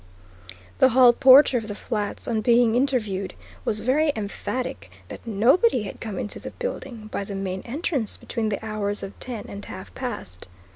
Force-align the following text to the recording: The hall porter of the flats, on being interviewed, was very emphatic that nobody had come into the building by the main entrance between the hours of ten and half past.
The 0.79 0.89
hall 0.89 1.13
porter 1.13 1.59
of 1.59 1.67
the 1.67 1.75
flats, 1.75 2.27
on 2.27 2.41
being 2.41 2.73
interviewed, 2.73 3.35
was 3.63 3.81
very 3.81 4.11
emphatic 4.15 4.89
that 5.09 5.27
nobody 5.27 5.83
had 5.83 6.01
come 6.01 6.17
into 6.17 6.39
the 6.39 6.49
building 6.49 7.09
by 7.11 7.23
the 7.23 7.35
main 7.35 7.61
entrance 7.65 8.17
between 8.17 8.49
the 8.49 8.65
hours 8.65 9.03
of 9.03 9.19
ten 9.19 9.45
and 9.47 9.63
half 9.63 9.93
past. 9.93 10.47